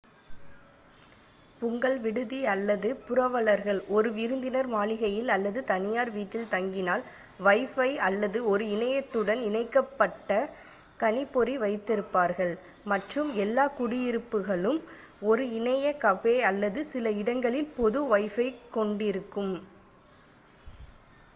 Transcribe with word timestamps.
உங்கள் 1.61 1.97
விடுதி 1.99 2.39
அல்லது 2.51 2.89
புரவலர்கள் 3.01 3.81
ஒரு 3.89 4.09
விருந்தினர் 4.15 4.69
மாளிகையில் 4.71 5.29
அல்லது 5.29 5.59
தனியார் 5.67 6.11
வீட்டில் 6.15 6.47
தங்கினால் 6.53 7.03
வைபை 7.39 7.87
அல்லது 8.07 8.39
ஒரு 8.45 8.65
இணையத்துடன் 8.69 9.41
இணைக்கப் 9.49 9.93
பட்ட 9.99 10.31
கணிப் 10.99 11.31
பொறி 11.33 11.55
வைத்திருப்பார்கள் 11.57 12.53
மற்றும் 12.85 13.29
எல்லா 13.45 13.67
குடியிருப்புகளும் 13.77 14.81
ஒரு 15.23 15.45
இணைய 15.59 15.93
கபே 16.01 16.35
அல்லது 16.49 16.81
சில 16.85 17.11
இடங்களில் 17.21 17.73
பொது 17.77 18.01
வைபை 18.11 18.47
கொண்டிருக்கும் 18.71 19.55